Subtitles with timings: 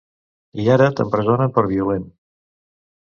[0.63, 2.09] I ara t’empresonen per violent.